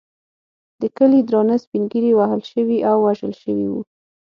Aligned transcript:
د 0.81 0.83
کلي 0.97 1.19
درانه 1.29 1.55
سپین 1.63 1.83
ږیري 1.91 2.11
وهل 2.15 2.41
شوي 2.51 2.77
او 2.89 2.95
وژل 3.05 3.33
شوي 3.41 3.67
وو. 3.71 3.81